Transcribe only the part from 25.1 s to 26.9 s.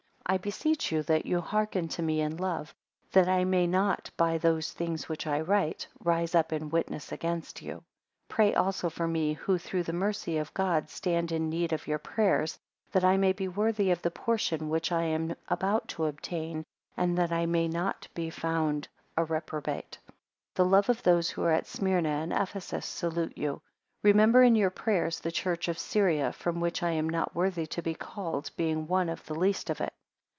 the church of Syria, from which